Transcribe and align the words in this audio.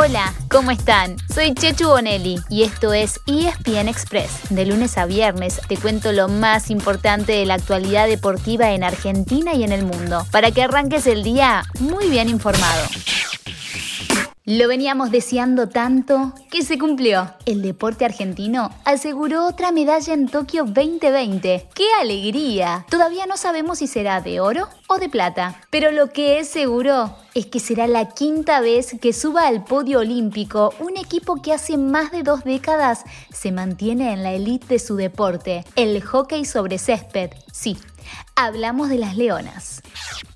Hola, 0.00 0.32
¿cómo 0.48 0.70
están? 0.70 1.16
Soy 1.34 1.54
Chechu 1.54 1.88
Bonelli 1.88 2.36
y 2.48 2.62
esto 2.62 2.92
es 2.92 3.18
ESPN 3.26 3.88
Express. 3.88 4.30
De 4.48 4.64
lunes 4.64 4.96
a 4.96 5.06
viernes 5.06 5.60
te 5.66 5.76
cuento 5.76 6.12
lo 6.12 6.28
más 6.28 6.70
importante 6.70 7.32
de 7.32 7.44
la 7.44 7.54
actualidad 7.54 8.06
deportiva 8.06 8.70
en 8.70 8.84
Argentina 8.84 9.54
y 9.54 9.64
en 9.64 9.72
el 9.72 9.84
mundo, 9.84 10.24
para 10.30 10.52
que 10.52 10.62
arranques 10.62 11.08
el 11.08 11.24
día 11.24 11.64
muy 11.80 12.08
bien 12.08 12.28
informado. 12.28 12.86
Lo 14.50 14.66
veníamos 14.66 15.10
deseando 15.10 15.68
tanto 15.68 16.32
que 16.50 16.62
se 16.62 16.78
cumplió. 16.78 17.34
El 17.44 17.60
deporte 17.60 18.06
argentino 18.06 18.70
aseguró 18.86 19.46
otra 19.46 19.72
medalla 19.72 20.14
en 20.14 20.26
Tokio 20.26 20.64
2020. 20.64 21.68
¡Qué 21.74 21.84
alegría! 22.00 22.86
Todavía 22.88 23.26
no 23.26 23.36
sabemos 23.36 23.80
si 23.80 23.86
será 23.86 24.22
de 24.22 24.40
oro 24.40 24.68
o 24.86 24.96
de 24.96 25.10
plata, 25.10 25.60
pero 25.68 25.90
lo 25.90 26.10
que 26.12 26.38
es 26.38 26.48
seguro 26.48 27.14
es 27.38 27.46
que 27.46 27.60
será 27.60 27.86
la 27.86 28.08
quinta 28.08 28.60
vez 28.60 28.96
que 29.00 29.12
suba 29.12 29.46
al 29.46 29.62
podio 29.62 30.00
olímpico 30.00 30.74
un 30.80 30.96
equipo 30.96 31.40
que 31.40 31.52
hace 31.52 31.76
más 31.76 32.10
de 32.10 32.24
dos 32.24 32.42
décadas 32.42 33.04
se 33.32 33.52
mantiene 33.52 34.12
en 34.12 34.24
la 34.24 34.32
élite 34.32 34.66
de 34.66 34.78
su 34.80 34.96
deporte, 34.96 35.64
el 35.76 36.02
hockey 36.02 36.44
sobre 36.44 36.78
césped. 36.78 37.30
Sí, 37.52 37.78
hablamos 38.34 38.88
de 38.88 38.98
las 38.98 39.16
leonas. 39.16 39.82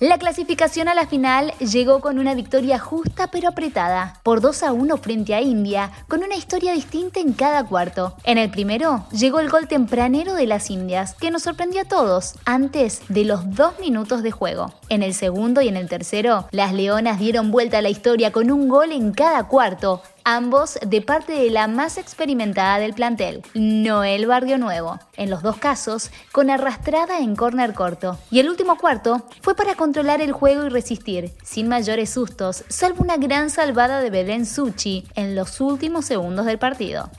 La 0.00 0.16
clasificación 0.16 0.86
a 0.86 0.94
la 0.94 1.08
final 1.08 1.52
llegó 1.58 2.00
con 2.00 2.20
una 2.20 2.34
victoria 2.34 2.78
justa 2.78 3.32
pero 3.32 3.48
apretada, 3.48 4.20
por 4.22 4.40
2 4.40 4.62
a 4.62 4.72
1 4.72 4.96
frente 4.98 5.34
a 5.34 5.40
India, 5.40 5.90
con 6.06 6.22
una 6.22 6.36
historia 6.36 6.72
distinta 6.72 7.18
en 7.18 7.32
cada 7.32 7.64
cuarto. 7.64 8.14
En 8.22 8.38
el 8.38 8.48
primero 8.48 9.04
llegó 9.10 9.40
el 9.40 9.50
gol 9.50 9.66
tempranero 9.66 10.34
de 10.34 10.46
las 10.46 10.70
Indias, 10.70 11.14
que 11.14 11.32
nos 11.32 11.42
sorprendió 11.42 11.80
a 11.80 11.86
todos, 11.86 12.34
antes 12.44 13.02
de 13.08 13.24
los 13.24 13.56
dos 13.56 13.80
minutos 13.80 14.22
de 14.22 14.30
juego. 14.30 14.72
En 14.88 15.02
el 15.02 15.14
segundo 15.14 15.62
y 15.62 15.68
en 15.68 15.76
el 15.76 15.88
tercero, 15.88 16.46
las 16.52 16.72
Leonas 16.72 17.18
dieron 17.18 17.50
vuelta 17.50 17.78
a 17.78 17.82
la 17.82 17.90
historia 17.90 18.30
con 18.30 18.52
un 18.52 18.68
gol 18.68 18.92
en 18.92 19.10
cada 19.10 19.48
cuarto, 19.48 20.02
ambos 20.28 20.78
de 20.86 21.00
parte 21.00 21.32
de 21.32 21.50
la 21.50 21.68
más 21.68 21.96
experimentada 21.96 22.78
del 22.78 22.92
plantel, 22.92 23.42
Noel 23.54 24.26
Barrio 24.26 24.58
Nuevo. 24.58 25.00
En 25.16 25.30
los 25.30 25.42
dos 25.42 25.56
casos, 25.56 26.10
con 26.32 26.50
arrastrada 26.50 27.20
en 27.20 27.34
córner 27.34 27.72
corto. 27.72 28.18
Y 28.30 28.40
el 28.40 28.50
último 28.50 28.76
cuarto 28.76 29.24
fue 29.40 29.54
para 29.54 29.74
controlar 29.74 30.20
el 30.20 30.32
juego 30.32 30.66
y 30.66 30.68
resistir, 30.68 31.32
sin 31.42 31.66
mayores 31.66 32.10
sustos, 32.10 32.64
salvo 32.68 33.04
una 33.04 33.16
gran 33.16 33.48
salvada 33.48 34.02
de 34.02 34.10
Belén 34.10 34.44
Suchi 34.44 35.08
en 35.14 35.34
los 35.34 35.62
últimos 35.62 36.04
segundos 36.04 36.44
del 36.44 36.58
partido. 36.58 37.10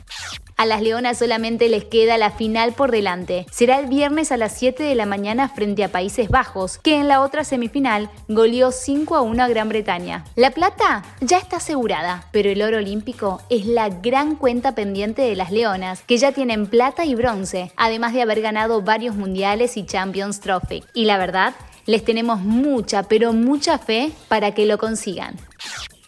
A 0.60 0.66
las 0.66 0.82
Leonas 0.82 1.18
solamente 1.18 1.70
les 1.70 1.86
queda 1.86 2.18
la 2.18 2.32
final 2.32 2.74
por 2.74 2.92
delante. 2.92 3.46
Será 3.50 3.80
el 3.80 3.86
viernes 3.86 4.34
a 4.34 4.36
las 4.36 4.58
7 4.58 4.84
de 4.84 4.94
la 4.94 5.06
mañana 5.06 5.48
frente 5.48 5.86
a 5.86 5.88
Países 5.94 6.28
Bajos, 6.28 6.80
que 6.80 6.98
en 6.98 7.08
la 7.08 7.22
otra 7.22 7.46
semifinal 7.46 8.10
goleó 8.28 8.74
5 8.74 9.16
a 9.16 9.22
1 9.22 9.42
a 9.42 9.48
Gran 9.48 9.70
Bretaña. 9.70 10.26
La 10.36 10.52
plata 10.52 11.06
ya 11.22 11.38
está 11.38 11.56
asegurada, 11.56 12.26
pero 12.34 12.50
el 12.50 12.62
oro 12.62 12.76
olímpico 12.76 13.42
es 13.50 13.68
la 13.68 13.88
gran 13.88 14.36
cuenta 14.36 14.76
pendiente 14.76 15.22
de 15.22 15.38
las 15.38 15.52
Leonas, 15.52 16.02
que 16.02 16.18
ya 16.18 16.34
tienen 16.34 16.68
plata 16.68 17.06
y 17.06 17.16
bronce, 17.16 17.72
además 17.78 18.12
de 18.12 18.22
haber 18.22 18.42
ganado 18.42 18.82
varios 18.82 19.16
mundiales 19.16 19.78
y 19.78 19.86
Champions 19.86 20.42
Trophy. 20.42 20.84
Y 20.94 21.06
la 21.06 21.18
verdad, 21.18 21.54
les 21.86 22.04
tenemos 22.04 22.42
mucha, 22.42 23.04
pero 23.04 23.32
mucha 23.32 23.78
fe 23.78 24.12
para 24.28 24.54
que 24.54 24.66
lo 24.66 24.78
consigan. 24.78 25.38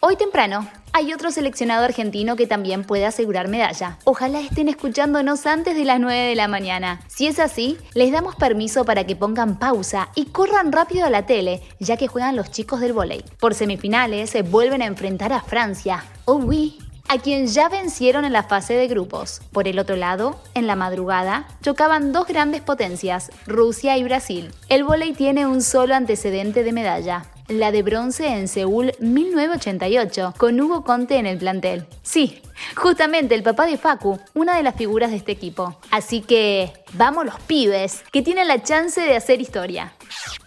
Hoy 0.00 0.16
temprano 0.16 0.68
hay 0.92 1.12
otro 1.12 1.30
seleccionado 1.30 1.84
argentino 1.84 2.36
que 2.36 2.46
también 2.46 2.84
puede 2.84 3.06
asegurar 3.06 3.48
medalla. 3.48 3.98
Ojalá 4.04 4.40
estén 4.40 4.68
escuchándonos 4.68 5.46
antes 5.46 5.74
de 5.74 5.84
las 5.84 6.00
9 6.00 6.28
de 6.28 6.34
la 6.34 6.48
mañana. 6.48 7.00
Si 7.08 7.26
es 7.26 7.38
así, 7.38 7.78
les 7.94 8.12
damos 8.12 8.36
permiso 8.36 8.84
para 8.84 9.04
que 9.04 9.16
pongan 9.16 9.58
pausa 9.58 10.10
y 10.14 10.26
corran 10.26 10.72
rápido 10.72 11.06
a 11.06 11.10
la 11.10 11.26
tele, 11.26 11.62
ya 11.80 11.96
que 11.96 12.08
juegan 12.08 12.36
los 12.36 12.50
chicos 12.50 12.80
del 12.80 12.92
volei. 12.92 13.24
Por 13.40 13.54
semifinales 13.54 14.30
se 14.30 14.42
vuelven 14.42 14.82
a 14.82 14.86
enfrentar 14.86 15.32
a 15.32 15.40
Francia. 15.40 16.04
Oh, 16.24 16.36
oui 16.36 16.78
a 17.12 17.18
quien 17.18 17.46
ya 17.46 17.68
vencieron 17.68 18.24
en 18.24 18.32
la 18.32 18.42
fase 18.42 18.72
de 18.72 18.88
grupos. 18.88 19.42
Por 19.52 19.68
el 19.68 19.78
otro 19.78 19.96
lado, 19.96 20.40
en 20.54 20.66
la 20.66 20.76
madrugada, 20.76 21.46
chocaban 21.60 22.10
dos 22.10 22.26
grandes 22.26 22.62
potencias, 22.62 23.30
Rusia 23.46 23.98
y 23.98 24.02
Brasil. 24.02 24.50
El 24.70 24.84
volei 24.84 25.12
tiene 25.12 25.46
un 25.46 25.60
solo 25.60 25.94
antecedente 25.94 26.64
de 26.64 26.72
medalla, 26.72 27.26
la 27.48 27.72
de 27.72 27.82
bronce 27.82 28.26
en 28.26 28.48
Seúl 28.48 28.92
1988, 28.98 30.34
con 30.38 30.60
Hugo 30.60 30.84
Conte 30.84 31.16
en 31.16 31.26
el 31.26 31.38
plantel. 31.38 31.86
Sí, 32.02 32.40
justamente 32.76 33.34
el 33.34 33.42
papá 33.42 33.66
de 33.66 33.78
Facu, 33.78 34.18
una 34.34 34.56
de 34.56 34.62
las 34.62 34.76
figuras 34.76 35.10
de 35.10 35.16
este 35.16 35.32
equipo. 35.32 35.76
Así 35.90 36.20
que 36.20 36.72
vamos 36.94 37.24
los 37.24 37.38
pibes, 37.40 38.04
que 38.12 38.22
tienen 38.22 38.48
la 38.48 38.62
chance 38.62 39.00
de 39.00 39.16
hacer 39.16 39.40
historia. 39.40 39.92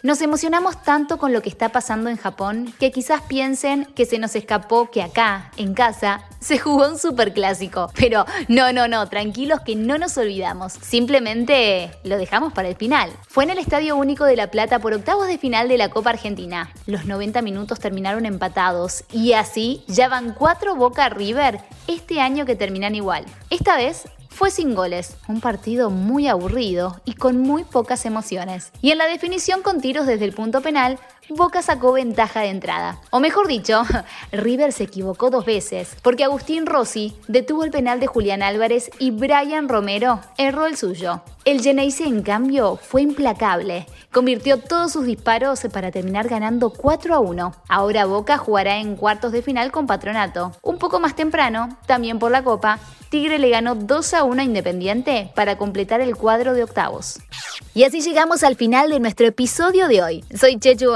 Nos 0.05 0.21
emocionamos 0.21 0.83
tanto 0.83 1.17
con 1.17 1.33
lo 1.33 1.41
que 1.41 1.49
está 1.49 1.69
pasando 1.69 2.11
en 2.11 2.17
Japón 2.17 2.71
que 2.79 2.91
quizás 2.91 3.21
piensen 3.21 3.85
que 3.95 4.05
se 4.05 4.19
nos 4.19 4.35
escapó 4.35 4.91
que 4.91 5.01
acá, 5.01 5.49
en 5.57 5.73
casa, 5.73 6.21
se 6.39 6.59
jugó 6.59 6.88
un 6.88 6.99
superclásico. 6.99 7.89
Pero 7.95 8.23
no, 8.47 8.71
no, 8.71 8.88
no, 8.88 9.09
tranquilos 9.09 9.61
que 9.61 9.75
no 9.75 9.97
nos 9.97 10.16
olvidamos. 10.19 10.73
Simplemente 10.73 11.89
lo 12.03 12.19
dejamos 12.19 12.53
para 12.53 12.67
el 12.67 12.75
final. 12.75 13.09
Fue 13.27 13.45
en 13.45 13.49
el 13.49 13.57
Estadio 13.57 13.95
Único 13.95 14.25
de 14.25 14.35
La 14.35 14.51
Plata 14.51 14.77
por 14.77 14.93
octavos 14.93 15.25
de 15.25 15.39
final 15.39 15.67
de 15.69 15.79
la 15.79 15.89
Copa 15.89 16.11
Argentina. 16.11 16.69
Los 16.85 17.05
90 17.05 17.41
minutos 17.41 17.79
terminaron 17.79 18.27
empatados 18.27 19.05
y 19.11 19.33
así 19.33 19.83
ya 19.87 20.07
van 20.07 20.35
cuatro 20.35 20.75
Boca 20.75 21.09
River 21.09 21.61
este 21.87 22.22
año 22.22 22.45
que 22.45 22.55
terminan 22.55 22.93
igual. 22.93 23.25
Esta 23.49 23.75
vez 23.75 24.03
fue 24.35 24.51
sin 24.51 24.75
goles, 24.75 25.16
un 25.29 25.40
partido 25.40 25.90
muy 25.90 26.28
aburrido 26.28 27.00
y 27.06 27.13
con 27.13 27.40
muy 27.40 27.63
pocas 27.63 28.06
emociones. 28.06 28.73
Y 28.81 28.91
en 28.91 28.97
la 28.97 29.06
definición 29.06 29.62
con 29.62 29.79
tiros 29.79 30.07
desde 30.07 30.25
el 30.25 30.34
punto 30.34 30.59
penal, 30.59 31.00
Boca 31.29 31.63
sacó 31.63 31.93
ventaja 31.93 32.41
de 32.41 32.49
entrada. 32.49 32.99
O 33.09 33.19
mejor 33.19 33.47
dicho, 33.47 33.81
River 34.31 34.71
se 34.71 34.83
equivocó 34.83 35.31
dos 35.31 35.43
veces, 35.43 35.95
porque 36.03 36.23
Agustín 36.23 36.67
Rossi 36.67 37.15
detuvo 37.27 37.63
el 37.63 37.71
penal 37.71 37.99
de 37.99 38.05
Julián 38.05 38.43
Álvarez 38.43 38.91
y 38.99 39.09
Brian 39.09 39.67
Romero 39.67 40.19
erró 40.37 40.67
el 40.67 40.77
suyo. 40.77 41.23
El 41.43 41.61
Geneise, 41.61 42.05
en 42.05 42.21
cambio, 42.21 42.75
fue 42.75 43.01
implacable. 43.01 43.87
Convirtió 44.11 44.59
todos 44.59 44.91
sus 44.91 45.05
disparos 45.05 45.61
para 45.71 45.91
terminar 45.91 46.27
ganando 46.27 46.69
4 46.69 47.15
a 47.15 47.19
1. 47.19 47.55
Ahora 47.69 48.05
Boca 48.05 48.37
jugará 48.37 48.77
en 48.77 48.95
cuartos 48.95 49.31
de 49.31 49.41
final 49.41 49.71
con 49.71 49.87
Patronato. 49.87 50.51
Un 50.61 50.77
poco 50.77 50.99
más 50.99 51.15
temprano, 51.15 51.77
también 51.85 52.17
por 52.17 52.31
la 52.31 52.43
Copa, 52.43 52.79
Tigre 53.09 53.39
le 53.39 53.49
ganó 53.49 53.75
2 53.75 54.13
a 54.13 54.23
1 54.23 54.41
a 54.41 54.43
Independiente 54.43 55.31
para 55.35 55.57
completar 55.57 56.01
el 56.01 56.15
cuadro 56.15 56.53
de 56.53 56.63
octavos. 56.63 57.19
Y 57.73 57.83
así 57.83 58.01
llegamos 58.01 58.43
al 58.43 58.55
final 58.55 58.89
de 58.89 58.99
nuestro 58.99 59.27
episodio 59.27 59.87
de 59.87 60.01
hoy. 60.01 60.23
Soy 60.33 60.57
Chechu 60.59 60.91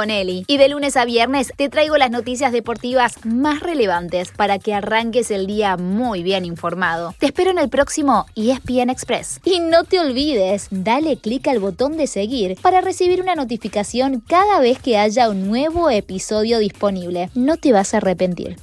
Y 0.47 0.57
de 0.57 0.67
lunes 0.67 0.97
a 0.97 1.05
viernes 1.05 1.53
te 1.55 1.69
traigo 1.69 1.95
las 1.97 2.11
noticias 2.11 2.51
deportivas 2.51 3.15
más 3.25 3.61
relevantes 3.61 4.31
para 4.35 4.59
que 4.59 4.73
arranques 4.73 5.31
el 5.31 5.47
día 5.47 5.77
muy 5.77 6.23
bien 6.23 6.43
informado. 6.43 7.15
Te 7.19 7.27
espero 7.27 7.51
en 7.51 7.57
el 7.57 7.69
próximo 7.69 8.25
ESPN 8.35 8.89
Express. 8.89 9.39
Y 9.45 9.61
no 9.61 9.85
te 9.85 9.99
olvides, 9.99 10.67
dale 10.71 11.17
clic 11.17 11.47
al 11.47 11.59
botón 11.59 11.95
de 11.95 12.07
seguir 12.07 12.57
para 12.61 12.81
recibir 12.81 13.21
una 13.21 13.35
notificación 13.35 14.21
cada 14.27 14.59
vez 14.59 14.79
que 14.79 14.97
haya 14.97 15.29
un 15.29 15.47
nuevo 15.47 15.89
episodio 15.89 16.59
disponible. 16.59 17.29
No 17.33 17.55
te 17.55 17.71
vas 17.71 17.93
a 17.93 17.97
arrepentir. 17.97 18.57